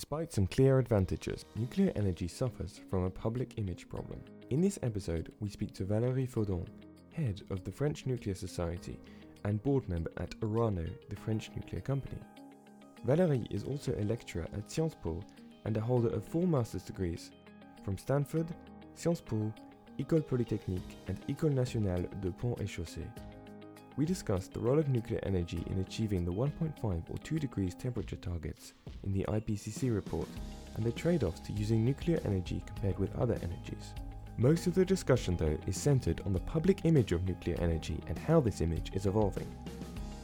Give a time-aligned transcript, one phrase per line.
[0.00, 4.18] Despite some clear advantages, nuclear energy suffers from a public image problem.
[4.48, 6.64] In this episode, we speak to Valérie Faudon,
[7.12, 8.98] head of the French Nuclear Society
[9.44, 12.18] and board member at Orano, the French nuclear company.
[13.06, 15.20] Valérie is also a lecturer at Sciences Po
[15.66, 17.30] and a holder of four master's degrees
[17.84, 18.46] from Stanford,
[18.94, 19.52] Sciences Po,
[19.98, 23.06] École Polytechnique, and École Nationale de Pont et Chaussée.
[23.96, 28.16] We discussed the role of nuclear energy in achieving the 1.5 or 2 degrees temperature
[28.16, 28.72] targets
[29.04, 30.28] in the IPCC report
[30.76, 33.92] and the trade offs to using nuclear energy compared with other energies.
[34.38, 38.18] Most of the discussion, though, is centered on the public image of nuclear energy and
[38.18, 39.46] how this image is evolving.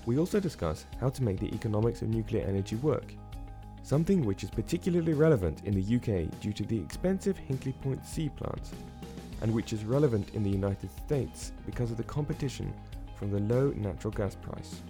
[0.07, 3.13] We also discuss how to make the economics of nuclear energy work,
[3.83, 8.29] something which is particularly relevant in the UK due to the expensive Hinkley Point C
[8.29, 8.71] plant,
[9.43, 12.73] and which is relevant in the United States because of the competition
[13.17, 14.83] from the low natural gas price.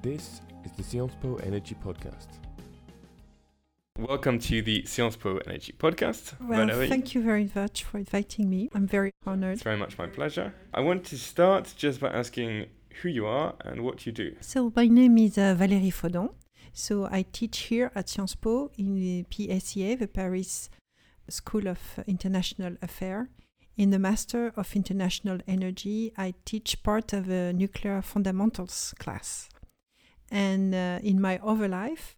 [0.00, 2.28] This is the Sciences Po Energy Podcast.
[3.98, 6.34] Welcome to the Sciences Po Energy Podcast.
[6.40, 6.88] Well, Valérie.
[6.88, 8.68] thank you very much for inviting me.
[8.74, 9.54] I'm very honored.
[9.54, 10.54] It's very much my pleasure.
[10.72, 12.66] I want to start just by asking
[13.02, 14.36] who you are and what you do.
[14.40, 16.30] So, my name is uh, Valérie Faudon.
[16.72, 20.70] So, I teach here at Sciences Po in the PSIA, the Paris
[21.28, 23.26] School of International Affairs.
[23.76, 29.48] In the Master of International Energy, I teach part of a nuclear fundamentals class.
[30.30, 32.16] And uh, in my other life,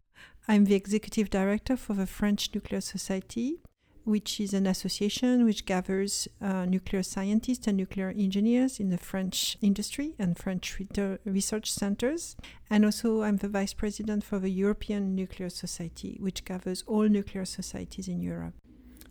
[0.49, 3.61] I'm the executive director for the French Nuclear Society,
[4.03, 9.57] which is an association which gathers uh, nuclear scientists and nuclear engineers in the French
[9.63, 10.77] industry and French
[11.25, 12.37] research centers.
[12.69, 17.45] And also, I'm the vice president for the European Nuclear Society, which gathers all nuclear
[17.45, 18.55] societies in Europe.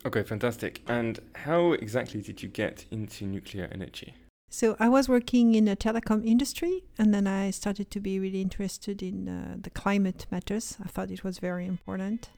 [0.06, 0.82] Okay, fantastic.
[0.88, 4.14] And how exactly did you get into nuclear energy?
[4.50, 8.42] So I was working in the telecom industry, and then I started to be really
[8.42, 10.78] interested in uh, the climate matters.
[10.84, 12.30] I thought it was very important,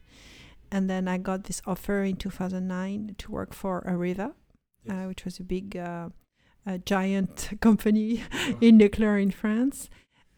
[0.72, 4.34] and then I got this offer in 2009 to work for Areva,
[4.86, 4.94] yes.
[4.96, 6.10] uh, which was a big, uh,
[6.66, 8.24] a giant company
[8.62, 9.90] in nuclear in France,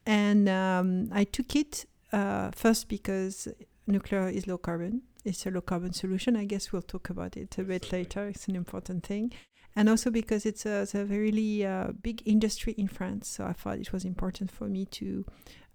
[0.04, 3.48] and um, I took it uh, first because
[3.86, 5.04] nuclear is low carbon.
[5.28, 6.36] It's a low carbon solution.
[6.36, 8.28] I guess we'll talk about it a bit later.
[8.28, 9.34] It's an important thing
[9.78, 13.28] and also because it's a, it's a really uh, big industry in France.
[13.28, 15.24] So I thought it was important for me to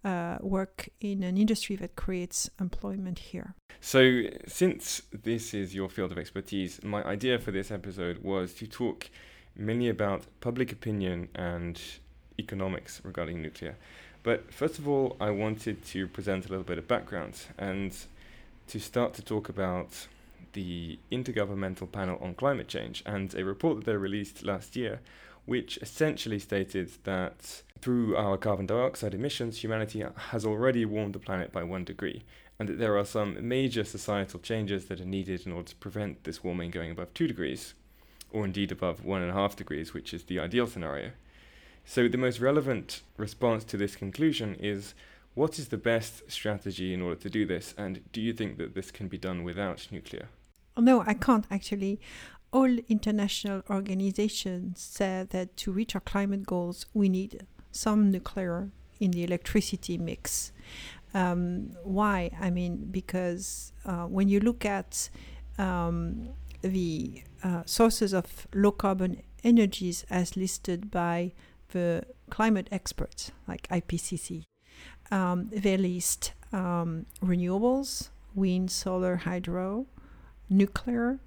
[0.05, 3.55] uh, work in an industry that creates employment here.
[3.81, 8.67] So, since this is your field of expertise, my idea for this episode was to
[8.67, 9.09] talk
[9.55, 11.81] mainly about public opinion and
[12.39, 13.77] economics regarding nuclear.
[14.25, 17.97] But first of all, I wanted to present a little bit of background and
[18.69, 20.07] to start to talk about
[20.53, 25.01] the Intergovernmental Panel on Climate Change and a report that they released last year,
[25.47, 31.53] which essentially stated that through our carbon dioxide emissions, humanity has already warmed the planet
[31.53, 32.23] by one degree,
[32.59, 36.25] and that there are some major societal changes that are needed in order to prevent
[36.25, 37.75] this warming going above two degrees,
[38.31, 41.11] or indeed above one and a half degrees, which is the ideal scenario.
[41.85, 44.95] So, the most relevant response to this conclusion is
[45.35, 48.75] what is the best strategy in order to do this, and do you think that
[48.75, 50.29] this can be done without nuclear?
[50.77, 52.01] no, I can't actually.
[52.53, 58.71] All international organizations say that to reach our climate goals, we need some nuclear
[59.01, 60.53] in the electricity mix.
[61.15, 62.31] Um, why?
[62.39, 65.09] I mean, because uh, when you look at
[65.59, 66.29] um,
[66.61, 71.33] the uh, sources of low carbon energies as listed by
[71.71, 74.45] the climate experts like IPCC,
[75.13, 79.87] um, they list um, renewables, wind, solar, hydro,
[80.49, 81.21] nuclear,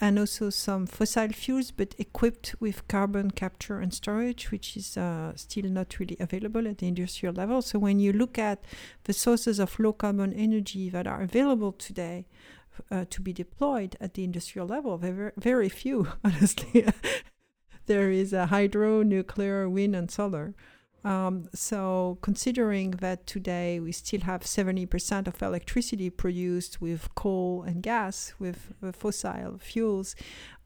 [0.00, 5.32] and also some fossil fuels, but equipped with carbon capture and storage, which is uh,
[5.36, 7.60] still not really available at the industrial level.
[7.60, 8.64] So when you look at
[9.04, 12.26] the sources of low carbon energy that are available today
[12.90, 16.86] uh, to be deployed at the industrial level, very, very few, honestly.
[17.86, 20.54] there is a hydro, nuclear, wind, and solar.
[21.04, 27.82] Um, so, considering that today we still have 70% of electricity produced with coal and
[27.82, 30.16] gas, with, with fossil fuels,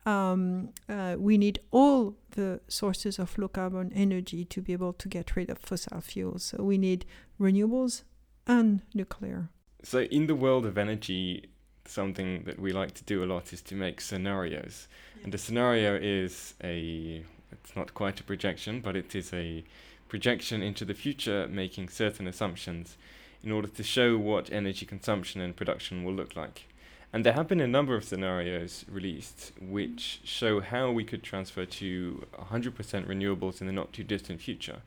[0.07, 5.09] um, uh, we need all the sources of low carbon energy to be able to
[5.09, 6.45] get rid of fossil fuels.
[6.45, 7.05] So, we need
[7.39, 8.03] renewables
[8.47, 9.51] and nuclear.
[9.83, 11.51] So, in the world of energy,
[11.85, 14.89] something that we like to do a lot is to make scenarios.
[15.25, 19.65] And a scenario is a, it's not quite a projection, but it is a
[20.13, 22.99] projection into the future, making certain assumptions
[23.43, 26.67] in order to show what energy consumption and production will look like.
[27.15, 31.65] And there have been a number of scenarios released which show how we could transfer
[31.65, 32.75] to 100%
[33.07, 34.83] renewables in the not too distant future.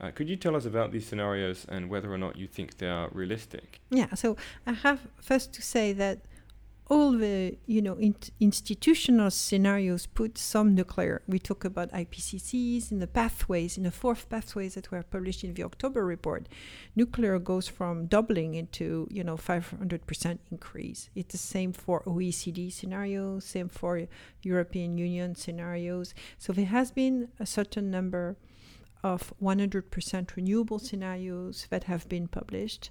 [0.00, 2.88] Uh, could you tell us about these scenarios and whether or not you think they
[2.88, 3.78] are realistic?
[3.90, 4.36] Yeah, so
[4.66, 6.18] I have first to say that
[6.92, 11.22] all the you know in- institutional scenarios put some nuclear.
[11.26, 15.54] We talk about IPCCs in the pathways in the fourth pathways that were published in
[15.54, 16.48] the October report.
[16.94, 21.08] Nuclear goes from doubling into you know 500% increase.
[21.14, 24.06] It's the same for OECD scenarios, same for
[24.42, 26.12] European Union scenarios.
[26.36, 28.36] So there has been a certain number
[29.02, 32.90] of 100% renewable scenarios that have been published.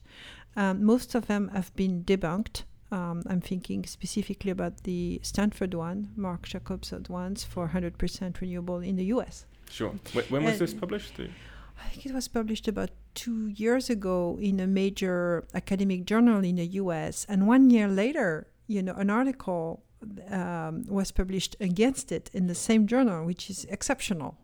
[0.55, 6.11] Um, most of them have been debunked um, I'm thinking specifically about the Stanford one,
[6.15, 9.45] Mark Jacobson ones for 100% renewable in the US.
[9.69, 9.93] Sure.
[10.29, 11.13] when was and this published?
[11.19, 16.55] I think it was published about two years ago in a major academic journal in
[16.55, 17.25] the US.
[17.29, 19.83] And one year later, you know, an article
[20.29, 24.37] um, was published against it in the same journal, which is exceptional.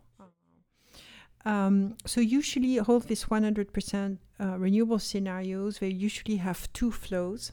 [1.44, 7.52] Um, so usually all these 100% uh, renewable scenarios, they usually have two flows.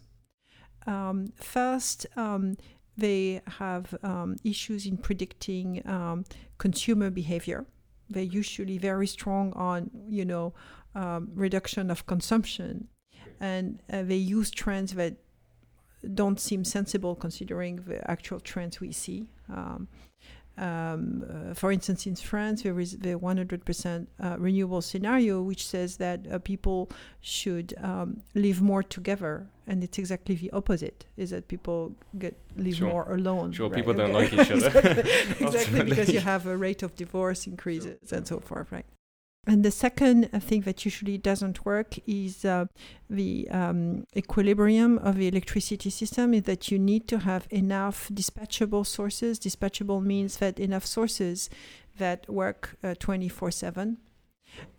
[0.88, 2.58] Um, first, um,
[2.98, 6.26] they have um, issues in predicting um,
[6.58, 7.66] consumer behavior.
[8.10, 10.54] They're usually very strong on, you know,
[10.94, 12.88] um, reduction of consumption,
[13.40, 15.16] and uh, they use trends that
[16.14, 19.28] don't seem sensible considering the actual trends we see.
[19.50, 19.88] Um,
[20.58, 25.98] um, uh, for instance, in France, there is the 100% uh, renewable scenario, which says
[25.98, 31.48] that uh, people should um, live more together, and it's exactly the opposite: is that
[31.50, 32.90] people get live sure.
[32.90, 33.52] more alone.
[33.52, 33.76] Sure, right?
[33.76, 34.68] people don't like each other.
[34.68, 38.18] exactly, exactly because you have a rate of divorce increases sure.
[38.18, 38.86] and so forth, right?
[39.48, 42.66] And the second thing that usually doesn't work is uh,
[43.10, 48.86] the um, equilibrium of the electricity system is that you need to have enough dispatchable
[48.86, 49.40] sources.
[49.40, 51.50] Dispatchable means that enough sources
[51.98, 53.98] that work 24 uh, 7.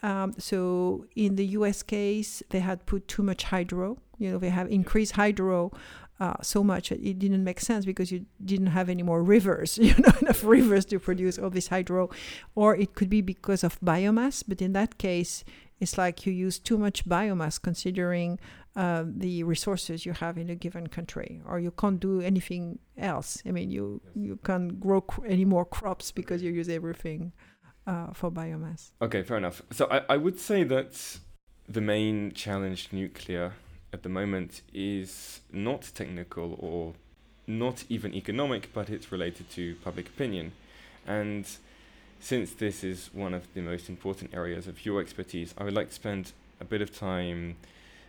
[0.02, 3.98] Um, so in the US case, they had put too much hydro.
[4.19, 5.72] You know, they have increased hydro
[6.18, 9.94] uh, so much it didn't make sense because you didn't have any more rivers, you
[9.98, 12.10] know, enough rivers to produce all this hydro,
[12.54, 14.42] or it could be because of biomass.
[14.46, 15.44] But in that case,
[15.78, 18.38] it's like you use too much biomass considering
[18.76, 23.42] uh, the resources you have in a given country, or you can't do anything else.
[23.46, 27.32] I mean, you you can't grow cr- any more crops because you use everything
[27.86, 28.90] uh, for biomass.
[29.02, 29.62] Okay, fair enough.
[29.70, 31.19] So I, I would say that
[31.69, 33.52] the main challenge nuclear
[33.92, 36.94] at the moment is not technical or
[37.46, 40.52] not even economic, but it's related to public opinion.
[41.06, 41.46] And
[42.20, 45.88] since this is one of the most important areas of your expertise, I would like
[45.88, 47.56] to spend a bit of time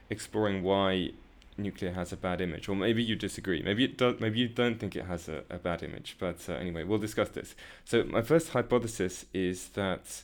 [0.09, 1.11] exploring why
[1.57, 3.61] nuclear has a bad image, or maybe you disagree.
[3.61, 4.19] Maybe it does.
[4.19, 6.15] Maybe you don't think it has a, a bad image.
[6.19, 7.55] But uh, anyway, we'll discuss this.
[7.85, 10.23] So my first hypothesis is that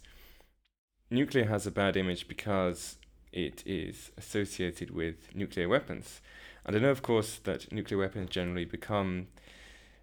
[1.09, 2.97] nuclear has a bad image because
[3.33, 6.21] it is associated with nuclear weapons.
[6.65, 9.27] And I know, of course, that nuclear weapons generally become,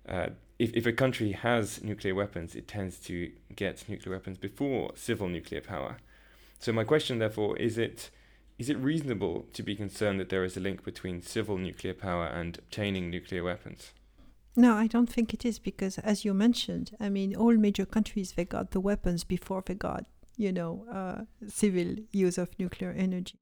[0.08, 0.28] uh,
[0.58, 5.28] if, if a country has nuclear weapons, it tends to get nuclear weapons before civil
[5.28, 5.96] nuclear power.
[6.58, 8.10] So my question, therefore, is it
[8.58, 12.26] is it reasonable to be concerned that there is a link between civil nuclear power
[12.26, 13.92] and obtaining nuclear weapons?
[14.54, 18.32] No, I don't think it is because, as you mentioned, I mean, all major countries
[18.32, 20.04] they got the weapons before they got
[20.40, 23.38] you know, uh, civil use of nuclear energy.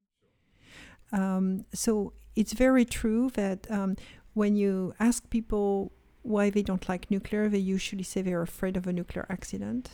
[1.12, 3.96] Um, so it's very true that um,
[4.34, 8.86] when you ask people why they don't like nuclear, they usually say they're afraid of
[8.88, 9.90] a nuclear accident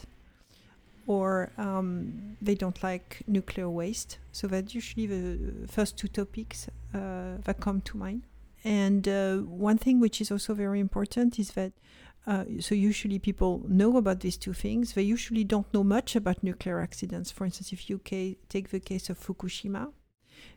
[1.06, 4.18] or um, they don't like nuclear waste.
[4.32, 8.22] So that's usually the first two topics uh, that come to mind.
[8.64, 11.72] And uh, one thing which is also very important is that
[12.26, 14.94] uh, so usually people know about these two things.
[14.94, 17.30] They usually don't know much about nuclear accidents.
[17.30, 19.92] For instance, if you ca- take the case of Fukushima,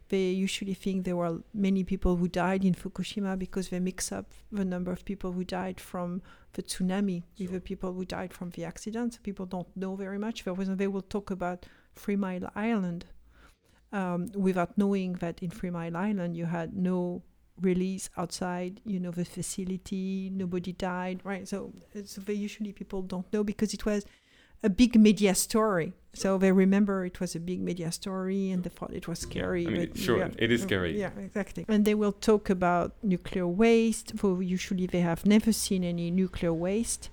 [0.10, 4.32] they usually think there were many people who died in Fukushima because they mix up
[4.52, 6.22] the number of people who died from
[6.54, 7.48] the tsunami sure.
[7.48, 9.20] with the people who died from the accident.
[9.24, 10.44] People don't know very much.
[10.44, 13.06] For they will talk about Three Mile Island
[13.92, 17.24] um, without knowing that in Three Mile Island you had no
[17.62, 21.48] release outside you know the facility nobody died right?
[21.48, 21.74] So
[22.06, 24.06] so they usually people don't know because it was
[24.64, 25.94] a big media story.
[26.14, 29.64] So they remember it was a big media story and they thought it was scary
[29.64, 31.00] yeah, I mean, sure yeah, it is scary.
[31.00, 31.66] Yeah exactly.
[31.68, 36.54] And they will talk about nuclear waste for usually they have never seen any nuclear
[36.54, 37.10] waste.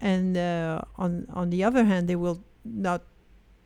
[0.00, 3.02] And uh, on on the other hand they will not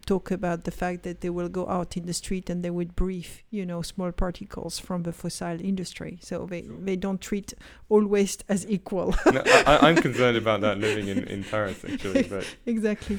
[0.06, 2.94] talk about the fact that they will go out in the street and they would
[2.96, 6.18] breathe, you know, small particles from the fossil industry.
[6.22, 7.54] So they, they don't treat
[7.88, 9.14] all waste as equal.
[9.32, 12.22] no, I, am concerned about that living in, in Paris, actually.
[12.32, 12.46] But.
[12.66, 13.18] exactly.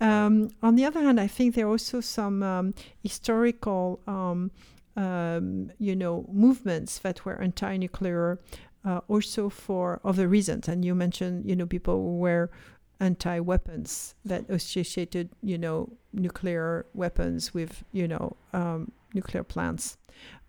[0.00, 4.50] Um, on the other hand, I think there are also some um, historical, um,
[4.96, 8.38] um you know, movements that were anti-nuclear,
[8.84, 10.68] uh, also for other reasons.
[10.68, 12.50] And you mentioned, you know, people who were
[13.00, 19.96] anti-weapons that associated, you know, nuclear weapons with, you know, um, nuclear plants.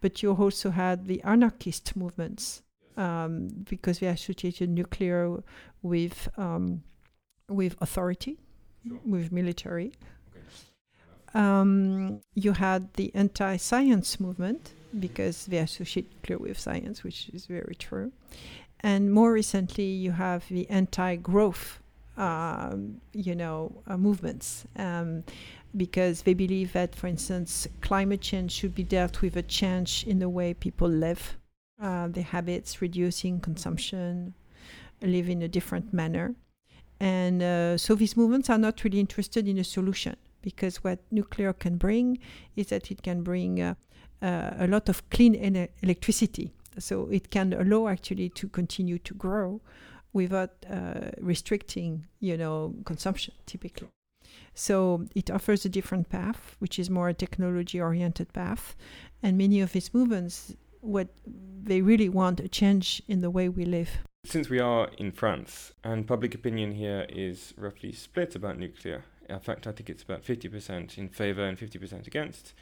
[0.01, 2.63] But you also had the anarchist movements
[2.97, 5.43] um, because they associated nuclear
[5.81, 6.83] with um,
[7.47, 8.37] with authority,
[8.87, 8.99] sure.
[9.05, 9.91] with military.
[10.29, 11.39] Okay.
[11.39, 17.75] Um, you had the anti-science movement because they associate nuclear with science, which is very
[17.75, 18.11] true.
[18.81, 21.78] And more recently, you have the anti-growth,
[22.19, 24.65] um, you know, uh, movements.
[24.75, 25.23] Um,
[25.75, 30.19] because they believe that, for instance, climate change should be dealt with a change in
[30.19, 31.37] the way people live,
[31.81, 34.33] uh, their habits, reducing consumption,
[35.01, 36.35] live in a different manner.
[36.99, 41.53] And uh, so these movements are not really interested in a solution because what nuclear
[41.53, 42.17] can bring
[42.55, 43.75] is that it can bring uh,
[44.21, 45.35] uh, a lot of clean
[45.83, 46.51] electricity.
[46.79, 49.61] So it can allow actually to continue to grow
[50.13, 53.87] without uh, restricting, you know, consumption typically.
[54.53, 58.75] So it offers a different path, which is more a technology-oriented path,
[59.23, 61.09] and many of these movements, what
[61.63, 63.89] they really want a change in the way we live.
[64.25, 69.39] Since we are in France and public opinion here is roughly split about nuclear, in
[69.39, 72.53] fact, I think it's about 50% in favor and 50% against.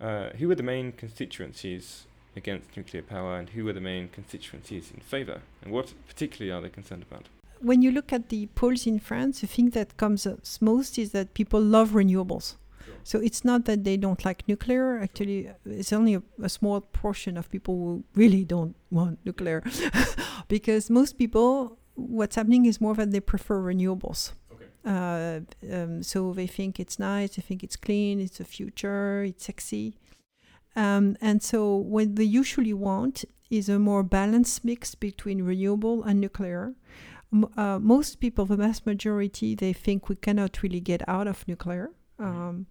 [0.00, 4.90] Uh, who are the main constituencies against nuclear power and who are the main constituencies
[4.94, 5.42] in favor?
[5.62, 7.28] And what particularly are they concerned about?
[7.60, 10.26] When you look at the polls in France, the thing that comes
[10.60, 12.56] most is that people love renewables.
[13.04, 14.98] So it's not that they don't like nuclear.
[14.98, 19.62] Actually, it's only a, a small portion of people who really don't want nuclear,
[20.48, 24.32] because most people, what's happening is more that they prefer renewables.
[24.84, 29.44] Uh, um, so they think it's nice, they think it's clean, it's the future, it's
[29.44, 29.98] sexy.
[30.76, 36.20] Um, and so what they usually want is a more balanced mix between renewable and
[36.20, 36.74] nuclear.
[37.32, 41.46] M- uh, most people, the vast majority, they think we cannot really get out of
[41.48, 41.90] nuclear.
[42.20, 42.38] Mm-hmm.
[42.38, 42.66] Um,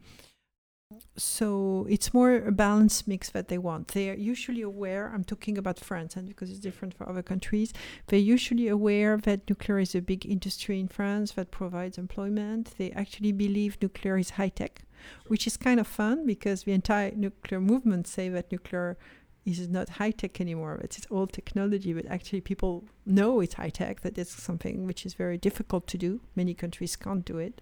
[1.15, 3.89] so it's more a balanced mix that they want.
[3.89, 7.73] They are usually aware, I'm talking about France, and because it's different for other countries,
[8.07, 12.73] they're usually aware that nuclear is a big industry in France that provides employment.
[12.77, 14.81] They actually believe nuclear is high tech,
[15.27, 18.97] which is kind of fun because the entire nuclear movement say that nuclear
[19.45, 20.79] is not high tech anymore.
[20.83, 25.05] It's, it's old technology, but actually people know it's high tech, that it's something which
[25.05, 26.21] is very difficult to do.
[26.35, 27.61] Many countries can't do it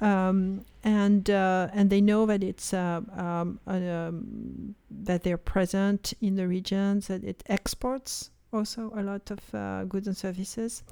[0.00, 6.36] um, and uh, and they know that it's uh, um, um, that they're present in
[6.36, 10.82] the regions that it exports also a lot of uh, goods and services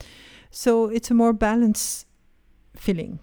[0.51, 2.07] so it's a more balanced
[2.75, 3.19] feeling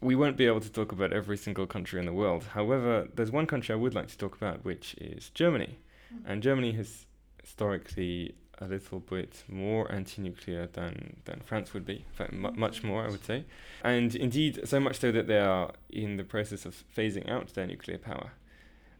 [0.00, 3.30] we won't be able to talk about every single country in the world however there's
[3.30, 5.78] one country i would like to talk about which is germany
[6.12, 6.30] mm-hmm.
[6.30, 7.06] and germany has
[7.42, 12.82] historically a little bit more anti-nuclear than, than France would be, in fact, m- much
[12.82, 13.44] more, I would say.
[13.84, 17.66] And indeed, so much so that they are in the process of phasing out their
[17.66, 18.32] nuclear power.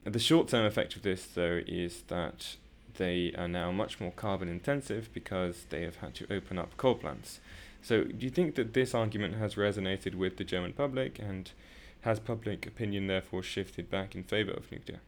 [0.05, 2.57] And the short-term effect of this, though, is that
[2.97, 6.95] they are now much more carbon intensive because they have had to open up coal
[6.95, 7.41] plants.
[7.87, 11.53] So, do you think that this argument has resonated with the German public, and
[12.01, 14.99] has public opinion therefore shifted back in favor of nuclear?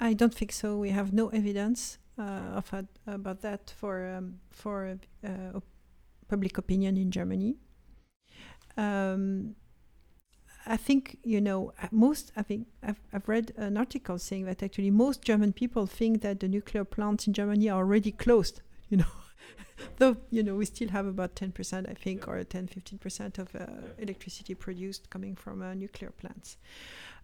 [0.00, 0.76] I don't think so.
[0.76, 2.74] We have no evidence uh, of
[3.06, 5.60] about that for um, for uh,
[6.26, 7.54] public opinion in Germany.
[8.76, 9.54] Um,
[10.66, 12.32] I think you know most.
[12.36, 16.40] I think I've, I've read an article saying that actually most German people think that
[16.40, 18.60] the nuclear plants in Germany are already closed.
[18.88, 19.12] You know,
[19.98, 22.32] though you know we still have about 10% i think yeah.
[22.32, 23.66] or 10 15% of uh, yeah.
[23.98, 26.56] electricity produced coming from uh, nuclear plants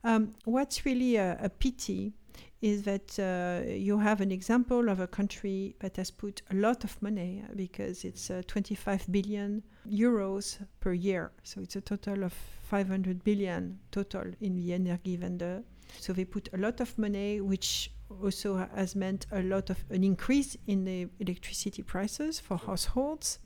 [0.05, 2.13] um, what's really a, a, pity
[2.61, 6.85] is that uh, you have an example of a country that has put a lot
[6.85, 11.31] of money uh, because it's uh, 25 billion euros per year.
[11.43, 15.63] So it's a total of 500 billion total in the Energiewende.
[16.01, 17.91] So they put a lot of money, which
[18.23, 23.39] also has meant a lot of an increase in the electricity prices for households.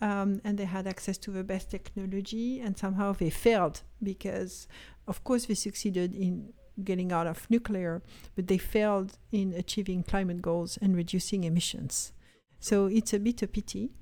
[0.00, 4.68] Um, and they had access to the best technology, and somehow they failed because,
[5.08, 6.52] of course, they succeeded in
[6.84, 8.02] getting out of nuclear,
[8.34, 12.12] but they failed in achieving climate goals and reducing emissions.
[12.60, 13.92] So it's a bit a pity.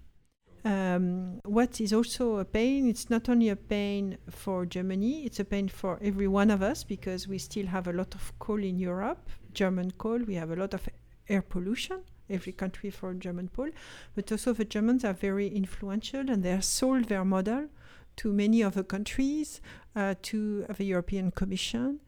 [0.64, 5.44] Um, what is also a pain, it's not only a pain for Germany, it's a
[5.44, 8.78] pain for every one of us because we still have a lot of coal in
[8.78, 10.88] Europe, German coal, we have a lot of
[11.28, 13.68] air pollution, every country for German coal,
[14.14, 17.68] but also the Germans are very influential and they have sold their model
[18.16, 19.61] to many other countries,
[19.97, 22.00] uh, to the European Commission,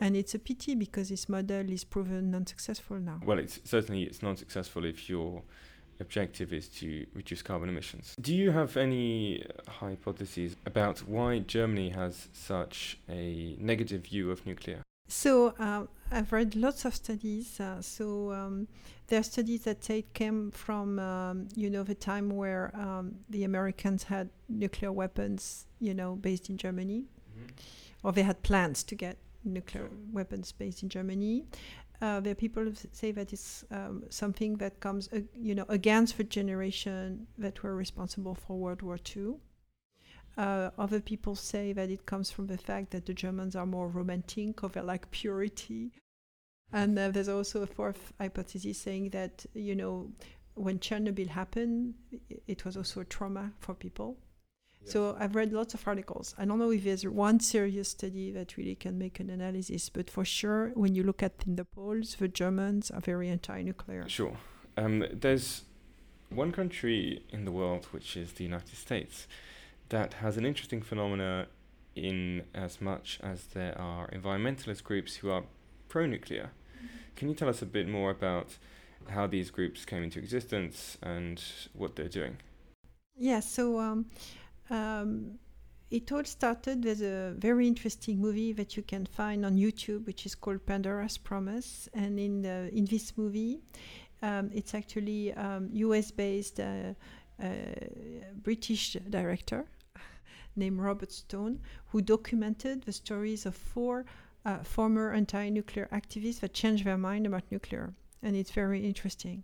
[0.00, 3.20] and it's a pity because this model is proven unsuccessful now.
[3.24, 5.42] Well, it's certainly it's non-successful if your
[6.00, 8.14] objective is to reduce carbon emissions.
[8.20, 14.82] Do you have any hypotheses about why Germany has such a negative view of nuclear?
[15.08, 17.60] So um, I've read lots of studies.
[17.60, 18.68] Uh, so um,
[19.08, 23.16] there are studies that say it came from um, you know the time where um,
[23.28, 27.04] the Americans had nuclear weapons, you know, based in Germany,
[28.02, 29.90] or they had plans to get nuclear Sure.
[30.10, 31.44] weapons based in Germany.
[32.00, 36.16] Uh, there are people say that it's um, something that comes, uh, you know, against
[36.16, 39.34] the generation that were responsible for World War II.
[40.36, 43.88] Uh, other people say that it comes from the fact that the Germans are more
[43.88, 45.92] romantic or they like purity.
[46.72, 50.10] And uh, there's also a fourth hypothesis saying that, you know,
[50.54, 51.94] when Chernobyl happened,
[52.48, 54.18] it was also a trauma for people.
[54.86, 56.34] So I've read lots of articles.
[56.38, 60.10] I don't know if there's one serious study that really can make an analysis, but
[60.10, 64.08] for sure, when you look at in the polls, the Germans are very anti-nuclear.
[64.08, 64.36] Sure.
[64.76, 65.62] Um, there's
[66.28, 69.26] one country in the world, which is the United States,
[69.88, 71.46] that has an interesting phenomena
[71.94, 75.44] in as much as there are environmentalist groups who are
[75.88, 76.50] pro nuclear.
[77.16, 78.58] Can you tell us a bit more about
[79.08, 82.38] how these groups came into existence and what they're doing?
[83.16, 84.06] Yeah, so um,
[84.70, 85.38] um,
[85.90, 90.26] it all started with a very interesting movie that you can find on YouTube, which
[90.26, 91.88] is called Pandora's Promise.
[91.94, 93.60] And in the, in this movie,
[94.22, 96.94] um, it's actually um, U.S.-based uh,
[97.42, 97.48] uh,
[98.42, 99.66] British director
[100.56, 104.04] named Robert Stone who documented the stories of four
[104.44, 109.42] uh, former anti-nuclear activists that changed their mind about nuclear, and it's very interesting.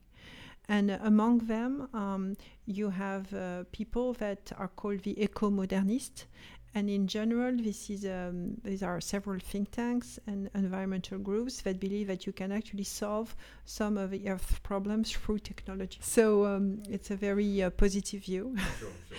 [0.68, 6.26] And among them, um, you have uh, people that are called the eco-modernists.
[6.72, 11.80] And in general, this is um, these are several think tanks and environmental groups that
[11.80, 13.34] believe that you can actually solve
[13.64, 15.98] some of the Earth problems through technology.
[16.00, 18.56] So um, it's a very uh, positive view.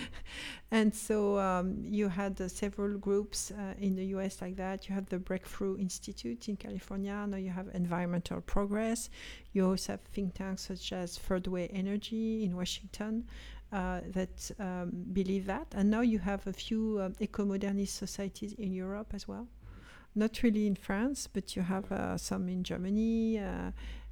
[0.70, 4.88] and so um, you had uh, several groups uh, in the US like that.
[4.88, 7.26] You have the Breakthrough Institute in California.
[7.28, 9.10] Now you have Environmental Progress.
[9.52, 13.24] You also have think tanks such as Third Way Energy in Washington
[13.72, 15.66] that um, believe that.
[15.74, 19.48] And now you have a few um, eco modernist societies in Europe as well.
[20.14, 23.70] Not really in France, but you have uh, some in Germany, uh,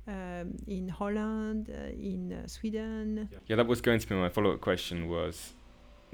[0.09, 3.29] um, in Holland, uh, in uh, Sweden.
[3.49, 5.53] Yeah, that was going to be my follow-up question was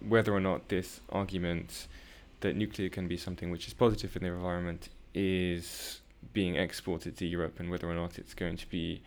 [0.09, 1.87] whether or not this argument
[2.41, 6.01] that nuclear can be something which is positive for the environment is
[6.33, 9.03] being exported to Europe and whether or not it's going to be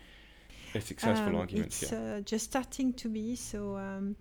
[0.75, 1.99] a successful Um, argument It's here.
[1.99, 4.15] uh, just starting to be so um,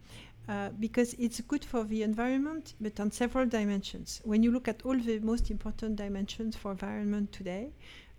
[0.48, 4.20] uh, because it's good for the environment, but on several dimensions.
[4.24, 7.72] When you look at all the most important dimensions for environment today,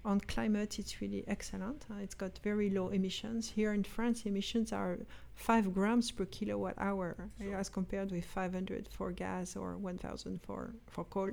[0.05, 1.85] on climate, it's really excellent.
[1.91, 3.49] Uh, it's got very low emissions.
[3.49, 4.97] Here in France, emissions are
[5.35, 11.03] five grams per kilowatt hour, as compared with 500 for gas or 1,000 for for
[11.03, 11.31] coal.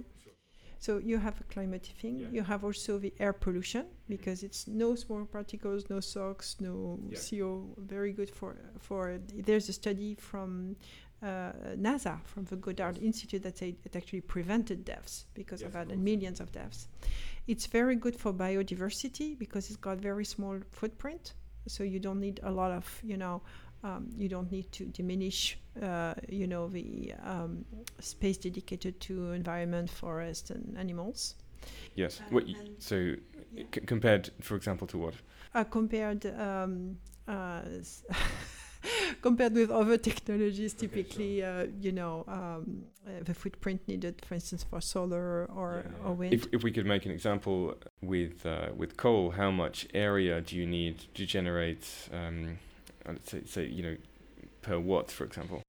[0.87, 2.21] So you have a climate thing.
[2.21, 2.29] Yeah.
[2.37, 6.77] You have also the air pollution because it's no small particles, no SOx, no
[7.11, 7.19] Yeah.
[7.25, 7.51] CO.
[7.95, 8.51] Very good for
[8.87, 9.03] for.
[9.49, 10.77] There's a study from
[11.23, 11.53] uh,
[11.87, 15.87] NASA from the Goddard Institute that said it actually prevented deaths because Yes, of that
[15.93, 16.81] and millions of deaths.
[17.53, 21.25] It's very good for biodiversity because it's got very small footprint,
[21.67, 23.43] so you don't need a lot of you know.
[23.87, 27.65] Um, you don't need to diminish, uh, you know, the um,
[28.01, 31.35] space dedicated to environment, forest, and animals.
[31.95, 32.21] yes.
[32.31, 32.97] What y- and- so
[33.55, 33.65] Yeah.
[33.75, 35.15] c- compared, for example, to what?
[35.55, 37.63] Uh, compared um, uh,
[39.23, 44.35] compared with other technologies, Okay, typically, uh, you know, um, uh, the footprint needed, for
[44.35, 46.33] instance, for solar or, Yeah, or wind.
[46.35, 50.57] If if we could make an example with uh, with coal, how much area do
[50.57, 51.85] you need to generate?
[53.25, 53.97] Say, say you know,
[54.63, 55.63] per watt, for example.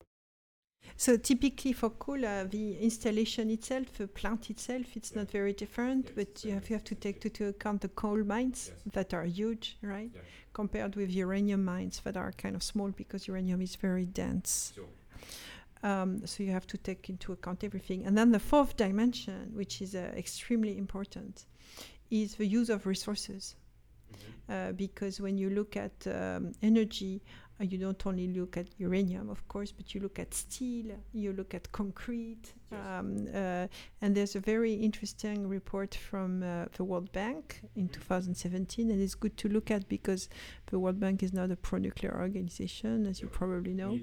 [0.95, 5.19] So typically for coal, uh, the installation itself, the plant itself, it's Yeah.
[5.19, 7.89] not very different, it's but you have, you have to take to, to account the
[7.89, 8.93] coal mines Yes.
[8.93, 10.11] that are huge, right?
[10.13, 10.21] Yeah.
[10.53, 14.73] Compared with uranium mines that are kind of small because uranium is very dense.
[15.83, 18.05] Um, so you have to take into account everything.
[18.07, 21.45] And then the fourth dimension, which is uh, extremely important,
[22.09, 23.55] is the use of resources.
[24.49, 27.21] Uh, because when you look at um, energy,
[27.59, 31.53] you don't only look at uranium, of course, but you look at steel, you look
[31.55, 32.53] at concrete.
[32.71, 32.79] Yes.
[32.85, 33.67] Um, uh,
[34.01, 39.15] and there's a very interesting report from uh, the World Bank in 2017, and it's
[39.15, 40.29] good to look at because
[40.67, 43.99] the World Bank is not a pro nuclear organization, as you probably know.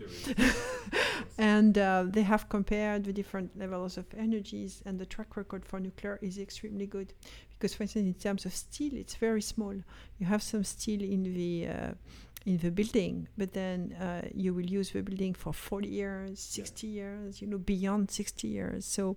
[1.38, 5.78] and uh, they have compared the different levels of energies, and the track record for
[5.78, 7.12] nuclear is extremely good.
[7.50, 9.74] Because, for instance, in terms of steel, it's very small.
[10.18, 11.92] You have some steel in the uh,
[12.46, 16.87] in the building, but then uh, you will use the building for 40 years, 60
[16.87, 18.85] years, you know, beyond 60 years.
[18.85, 19.16] So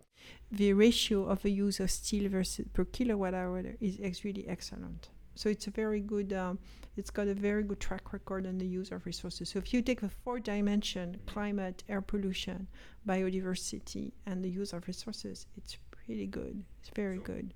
[0.52, 5.10] the ratio of the use of steel versus per kilowatt hour is ex- really excellent.
[5.36, 6.58] So it's a very good, um,
[6.96, 9.50] it's got a very good track record on the use of resources.
[9.50, 12.68] So if you take the four dimension, climate, air pollution,
[13.08, 16.64] biodiversity, and the use of resources, it's pretty good.
[16.80, 17.54] It's very good.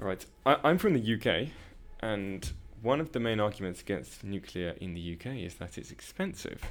[0.00, 0.24] All right.
[0.46, 1.48] I, I'm from the UK,
[2.00, 2.50] and
[2.82, 6.62] one of the main arguments against nuclear in the UK is that it's expensive.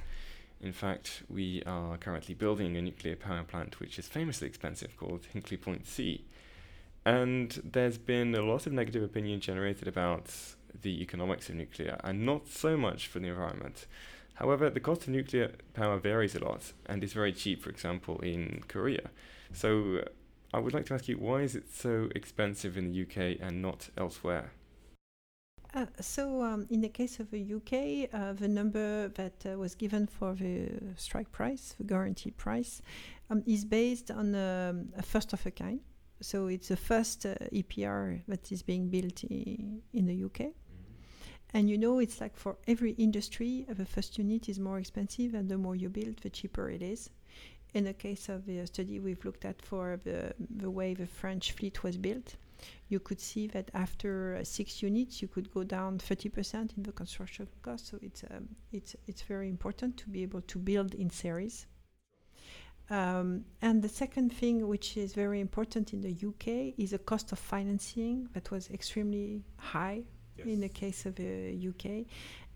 [0.61, 5.27] In fact, we are currently building a nuclear power plant which is famously expensive called
[5.33, 6.25] Hinkley Point C.
[7.05, 10.31] And there's been a lot of negative opinion generated about
[10.81, 13.85] the economics of nuclear and not so much for the environment.
[14.35, 18.19] However, the cost of nuclear power varies a lot and is very cheap, for example,
[18.19, 19.09] in Korea.
[19.53, 20.09] So uh,
[20.53, 23.61] I would like to ask you why is it so expensive in the UK and
[23.61, 24.51] not elsewhere?
[25.71, 29.75] Uh, so, um, in the case of the UK, uh, the number that uh, was
[29.75, 32.82] given for the strike price, the guarantee price,
[33.29, 35.79] um, is based on um, a first of a kind.
[36.21, 40.53] So, it's the first uh, EPR that is being built in, in the UK.
[41.53, 45.36] And you know, it's like for every industry, uh, the first unit is more expensive,
[45.36, 47.12] and the more you build, the cheaper it is.
[47.75, 51.51] In the case of the study we've looked at for the, the way the French
[51.51, 52.38] fleet was built,
[52.87, 56.91] you could see that after uh, six units, you could go down 30% in the
[56.91, 57.87] construction cost.
[57.87, 61.67] So it's um, it's it's very important to be able to build in series.
[62.89, 67.31] Um, and the second thing, which is very important in the UK, is the cost
[67.31, 70.01] of financing that was extremely high
[70.45, 72.05] in the case of the UK,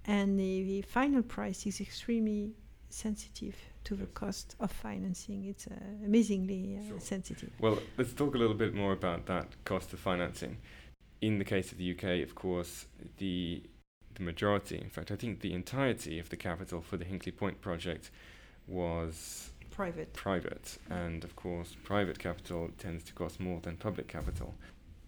[0.05, 2.53] and the, the final price is extremely
[2.93, 5.45] sensitive to the cost of financing.
[5.45, 5.73] It's uh,
[6.05, 6.99] amazingly uh, Sure.
[6.99, 7.49] sensitive.
[7.59, 10.57] Well, let's talk a little bit more about that cost of financing.
[11.21, 12.85] In the case of the UK, of course,
[13.17, 13.63] the
[14.15, 17.61] the majority, in fact, I think the entirety of the capital for the Hinkley Point
[17.61, 18.11] project
[18.67, 20.13] was Private.
[20.13, 24.53] private, and of course, private capital tends to cost more than public capital.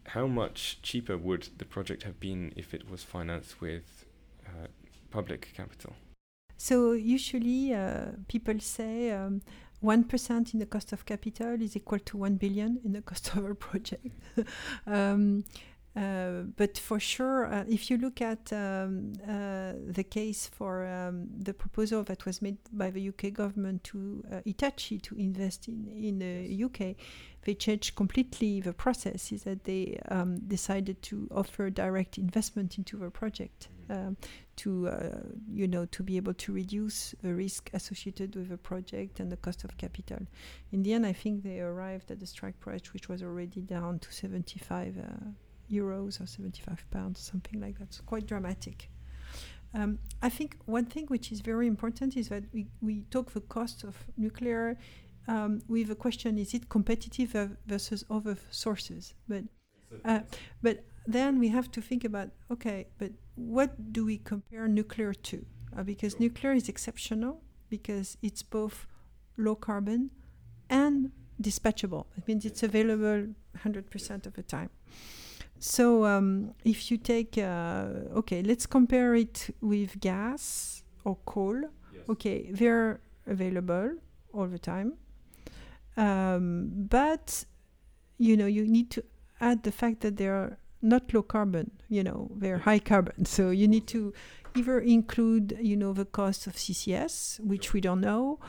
[0.08, 4.06] How much cheaper would the project have been if it was financed with
[4.48, 4.67] uh,
[5.12, 5.93] public capital?
[6.67, 9.43] So usually uh, people say um,
[9.84, 13.45] 1% in the cost of capital is equal to 1 billion in the cost of
[13.45, 14.08] a project.
[14.88, 15.43] um,
[15.95, 21.27] uh, but for sure, uh, if you look at um, uh, the case for um,
[21.38, 25.88] the proposal that was made by the UK government to uh, Hitachi to invest in,
[25.95, 26.97] in the UK,
[27.45, 29.31] they changed completely the process.
[29.31, 34.17] Is that they um, decided to offer direct investment into the project um,
[34.58, 39.21] to uh, you know to be able to reduce the risk associated with the project
[39.21, 40.19] and the cost of capital.
[40.73, 43.99] In the end, I think they arrived at the strike price, which was already down
[43.99, 45.01] to 75 uh,
[45.71, 47.86] euros or 75 pounds, something like that.
[47.86, 48.89] It's quite dramatic.
[49.73, 53.41] Um, I think one thing which is very important is that we, we talk the
[53.41, 54.78] cost of nuclear
[55.28, 59.13] um, with a question: Is it competitive ver- versus other sources?
[59.28, 59.43] But
[60.06, 60.21] uh,
[60.62, 65.45] but then we have to think about okay, but what do we compare nuclear to?
[65.78, 68.88] Uh, because nuclear is exceptional because it's both
[69.38, 70.12] low carbon
[70.69, 72.06] and dispatchable.
[72.17, 74.69] It means it's available 100% of the time.
[75.60, 77.88] So um, if you take, uh,
[78.18, 81.63] okay, let's compare it with gas or coal.
[82.10, 83.96] Okay, they're available
[84.34, 84.94] all the time.
[85.98, 87.46] Um, but,
[88.18, 89.04] you know, you need to
[89.39, 93.26] add the fact that they are not low carbon, you know, they're high carbon.
[93.26, 94.13] So you need to
[94.56, 98.39] either include, you know, the cost of CCS, which we don't know,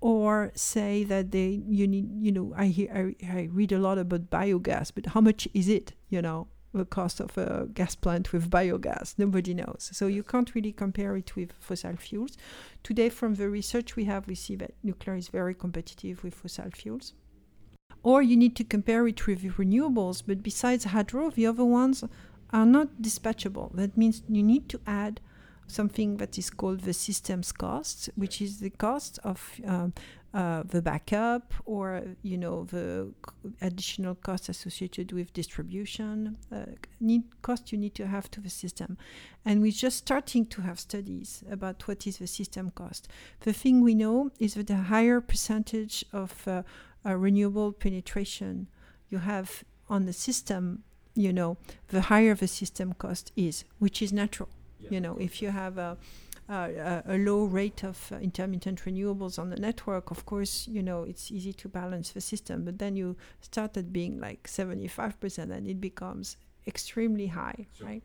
[0.00, 3.98] or say that they, you need, you know, I hear, I, I read a lot
[3.98, 6.48] about biogas, but how much is it, you know?
[6.76, 9.14] The cost of a gas plant with biogas.
[9.18, 9.90] Nobody knows.
[9.92, 12.36] So you can't really compare it with fossil fuels.
[12.82, 16.70] Today, from the research we have, we see that nuclear is very competitive with fossil
[16.70, 17.14] fuels.
[18.02, 22.04] Or you need to compare it with renewables, but besides hydro, the other ones
[22.50, 23.74] are not dispatchable.
[23.74, 25.20] That means you need to add
[25.66, 29.92] something that is called the systems cost, which is the cost of um,
[30.36, 33.10] uh, the backup or you know the
[33.62, 36.66] additional costs associated with distribution uh,
[37.00, 38.98] need cost you need to have to the system.
[39.46, 43.08] And we're just starting to have studies about what is the system cost.
[43.40, 46.64] The thing we know is that the higher percentage of uh,
[47.06, 48.66] uh, renewable penetration
[49.08, 50.82] you have on the system
[51.14, 51.56] you know
[51.88, 54.50] the higher the system cost is which is natural
[54.90, 55.16] you know.
[55.18, 55.96] If you have a
[56.48, 60.82] uh, a, a low rate of uh, intermittent renewables on the network, of course, you
[60.82, 62.64] know, it's easy to balance the system.
[62.64, 67.86] But then you start at being like 75% and it becomes extremely high, Sure.
[67.86, 68.02] right?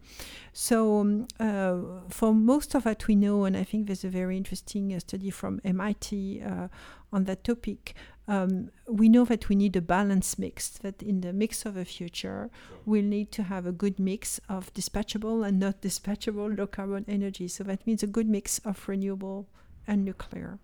[0.54, 4.38] So, um, uh, for most of what we know, and I think there's a very
[4.38, 6.68] interesting uh, study from MIT uh,
[7.12, 7.96] on that topic,
[8.28, 11.86] um, we know that we need a balanced mix, that in the mix of the
[11.86, 12.50] future,
[12.86, 17.48] we'll need to have a good mix of dispatchable and not dispatchable low carbon energy.
[17.48, 19.48] So that means a good mix of renewable
[19.88, 20.60] and nuclear.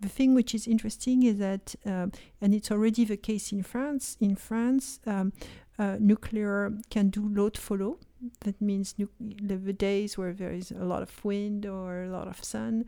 [0.00, 4.16] The thing which is interesting is that, um, and it's already the case in France,
[4.20, 5.32] in France, um,
[5.78, 7.98] uh, nuclear can do load follow.
[8.40, 12.10] That means nu- the, the days where there is a lot of wind or a
[12.10, 12.84] lot of sun,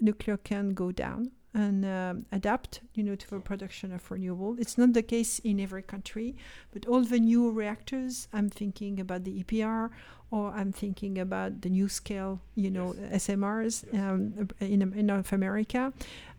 [0.00, 4.56] nuclear can go down and um, adapt, you know, to the production of renewable.
[4.58, 6.34] It's not the case in every country,
[6.72, 9.90] but all the new reactors, I'm thinking about the EPR,
[10.30, 14.02] or I'm thinking about the NuScale, you know, SMRs Yes.
[14.02, 15.92] um, in, in North America.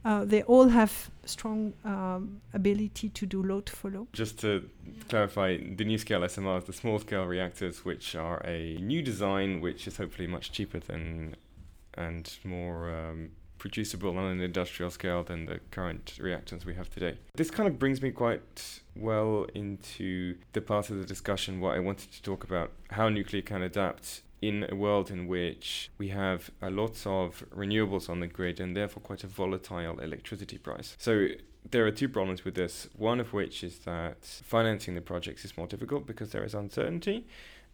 [0.03, 4.07] Uh, they all have strong um, ability to do load follow.
[4.11, 4.67] Just to
[5.09, 9.97] clarify, the NuScale SMRs, the small scale reactors, which are a new design, which is
[9.97, 11.35] hopefully much cheaper than
[11.95, 13.29] and more um,
[13.63, 17.17] producible on an industrial scale than the current reactors we have today.
[17.33, 21.79] This kind of brings me quite well into the part of the discussion what I
[21.79, 26.51] wanted to talk about how nuclear can adapt in a world in which we have
[26.61, 30.97] a lot of renewables on the grid and therefore quite a volatile electricity price.
[30.99, 31.29] So
[31.71, 32.89] there are two problems with this.
[32.97, 37.27] One of which is that financing the projects is more difficult because there is uncertainty.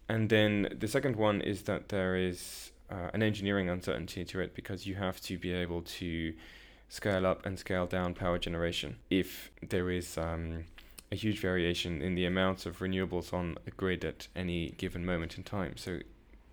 [0.08, 4.54] And then the second one is that there is uh, an engineering uncertainty to it
[4.54, 6.34] because you have to be able to
[6.88, 10.64] scale up and scale down power generation if there is um,
[11.12, 15.36] a huge variation in the amounts of renewables on a grid at any given moment
[15.36, 15.76] in time.
[15.76, 16.00] So,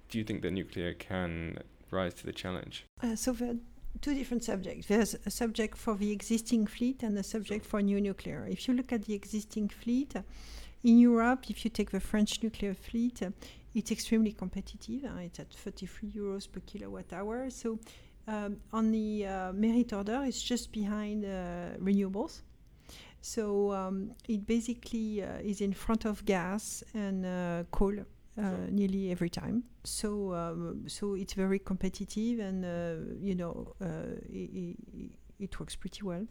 [0.09, 1.59] do you think that nuclear can
[1.91, 2.85] rise to the challenge?
[3.03, 3.55] Uh, so there are
[4.01, 4.87] two different subjects.
[4.87, 8.47] There's a subject for the existing fleet and a subject for new nuclear.
[8.49, 10.13] If you look at the existing fleet,
[10.83, 13.21] in Europe, if you take the French nuclear fleet,
[13.77, 15.05] it's extremely competitive.
[15.05, 17.49] Uh, it's at 33 euros per kilowatt hour.
[17.49, 17.79] So
[18.27, 22.41] um, on the uh, merit order, it's just behind uh, renewables.
[23.21, 27.93] So um, it basically uh, is in front of gas and uh, coal
[28.37, 29.63] uh, nearly every time.
[29.83, 34.77] So um, so it's very competitive, and uh, you know uh, it,
[35.39, 36.25] it, works pretty well.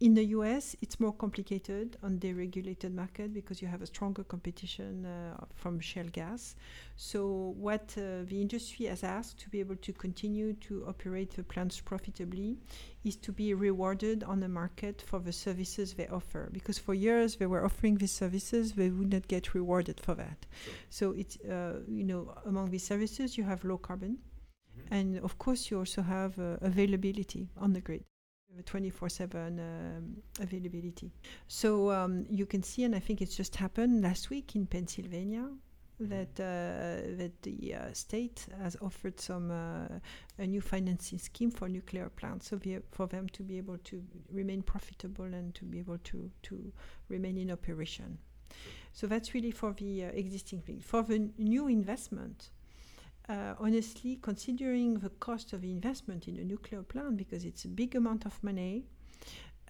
[0.00, 4.24] In the US, it's more complicated on the regulated market because you have a stronger
[4.24, 6.56] competition uh, from shale gas.
[6.96, 11.44] So, what uh, the industry has asked to be able to continue to operate the
[11.44, 12.58] plants profitably
[13.04, 16.48] is to be rewarded on the market for the services they offer.
[16.52, 20.46] Because for years they were offering these services, they would not get rewarded for that.
[20.90, 24.18] So, it's, uh, you know, among these services, you have low carbon.
[24.90, 28.04] And of course, you also have uh, availability on the grid.
[28.64, 31.10] 24 7 um, availability.
[31.48, 35.48] So um, you can see, and I think it's just happened last week in Pennsylvania,
[36.00, 39.98] that uh, that the uh, state has offered some uh,
[40.38, 42.60] a new financing scheme for nuclear plants, so
[42.90, 46.72] for them to be able to remain profitable and to be able to to
[47.08, 48.18] remain in operation.
[48.92, 50.80] So that's really for the uh, existing thing.
[50.80, 52.50] For the new investment,
[53.28, 57.94] uh, honestly, considering the cost of investment in a nuclear plant, because it's a big
[57.94, 58.84] amount of money,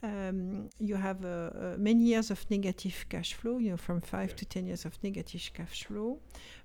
[0.03, 4.31] um, you have uh, uh, many years of negative cash flow, you know, from five
[4.31, 4.37] Yeah.
[4.37, 6.19] to 10 years of negative cash flow.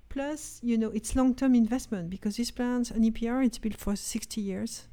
[0.08, 3.94] Plus, you know, it's long term investment because these plants, an EPR, it's built for
[3.94, 4.88] 60 years.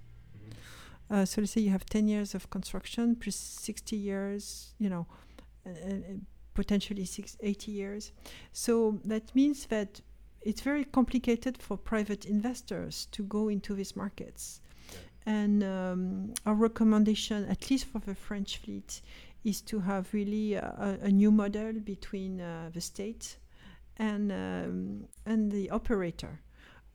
[1.10, 5.06] Uh, so let's say you have 10 years of construction plus 60 years, you know,
[5.66, 5.94] uh, uh,
[6.54, 8.12] potentially six, 80 years.
[8.52, 10.02] So that means that
[10.46, 14.62] it's very complicated for private investors to go into these markets.
[15.26, 19.02] And um, our recommendation, at least for the French fleet,
[19.44, 23.38] is to have really a, a new model between uh, the state
[23.98, 26.42] and um, and the operator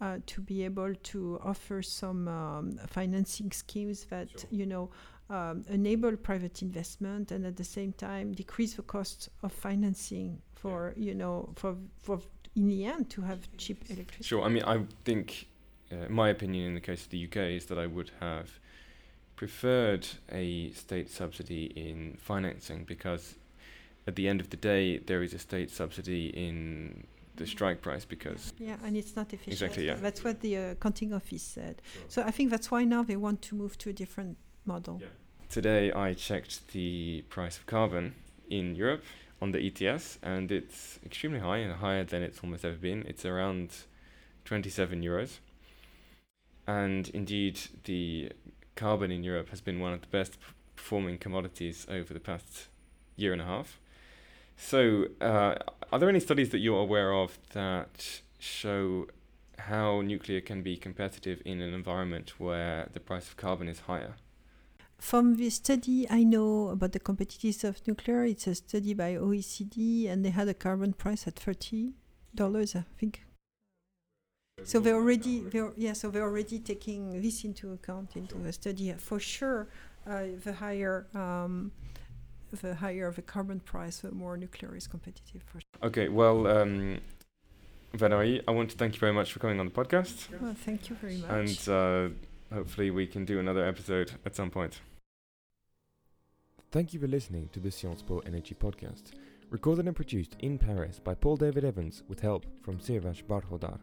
[0.00, 4.48] uh, to be able to offer some um, financing schemes that Sure.
[4.50, 4.90] you know
[5.30, 10.92] um, enable private investment and at the same time decrease the cost of financing for
[10.96, 12.20] you know for for
[12.56, 14.24] in the end to have cheap electricity.
[14.24, 14.42] Sure.
[14.42, 15.46] I mean, I think,
[15.92, 18.58] uh, my opinion in the case of the UK is that I would have
[19.36, 23.36] preferred a state subsidy in financing because
[24.06, 27.04] at the end of the day, there is a state subsidy in
[27.36, 29.94] the strike price because yeah and it's not efficient Exactly, yeah.
[29.94, 33.40] that's what the uh, accounting office said so i think that's why now they want
[33.40, 34.36] to move to a different
[34.66, 35.06] model Yeah.
[35.48, 38.14] today I checked the price of carbon
[38.50, 39.04] in Europe
[39.42, 43.04] on the ETS and it's extremely high and higher than it's almost ever been.
[43.06, 43.70] It's around
[44.44, 45.38] 27 euros.
[46.66, 48.32] And indeed, the
[48.76, 50.38] carbon in Europe has been one of the best
[50.76, 52.68] performing commodities over the past
[53.16, 53.78] year and a half.
[54.56, 55.54] So, uh,
[55.90, 59.06] are there any studies that you're aware of that show
[59.58, 64.14] how nuclear can be competitive in an environment where the price of carbon is higher?
[65.00, 70.08] From the study I know about the competitiveness of nuclear, it's a study by OECD,
[70.10, 71.94] and they had a carbon price at thirty
[72.34, 73.24] dollars, I think.
[74.62, 78.92] So they're already, they're, yeah, so they're already taking this into account into the study.
[78.98, 79.68] For sure,
[80.06, 81.72] uh, the higher, um,
[82.60, 85.42] the higher the carbon price, the more nuclear is competitive.
[85.46, 85.88] For sure.
[85.88, 86.98] Okay, well, um,
[87.94, 90.90] Valerie, I want to thank you very much for coming on the podcast, Well, thank
[90.90, 91.30] you very much.
[91.30, 94.78] and uh, hopefully we can do another episode at some point.
[96.72, 99.14] Thank you for listening to the Sciences Po Energy podcast,
[99.50, 103.80] recorded and produced in Paris by Paul David Evans with help from Sirvash Barhodar.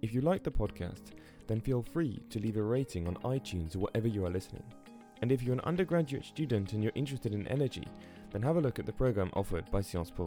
[0.00, 1.10] If you like the podcast,
[1.46, 4.64] then feel free to leave a rating on iTunes or wherever you are listening.
[5.20, 7.86] And if you're an undergraduate student and you're interested in energy,
[8.30, 10.26] then have a look at the program offered by Sciences Po.